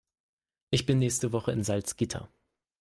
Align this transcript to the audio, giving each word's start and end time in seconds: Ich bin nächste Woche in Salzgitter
Ich 0.71 0.87
bin 0.87 0.97
nächste 0.97 1.31
Woche 1.31 1.51
in 1.51 1.63
Salzgitter 1.63 2.27